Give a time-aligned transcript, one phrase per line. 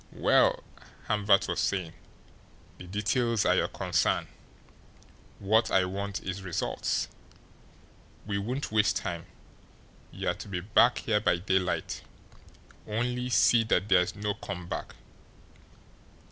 [0.13, 0.63] "Well,"
[1.07, 1.93] Hamvert was saying,
[2.79, 4.27] "the details are your concern.
[5.37, 7.07] What I want is results.
[8.25, 9.27] We won't waste time.
[10.11, 12.01] You're to be back here by daylight
[12.87, 14.95] only see that there's no come back."